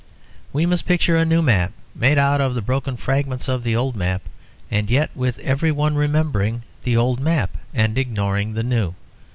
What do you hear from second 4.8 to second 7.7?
yet with every one remembering the old map